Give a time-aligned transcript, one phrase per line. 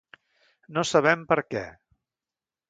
[0.77, 1.63] No sabem per què.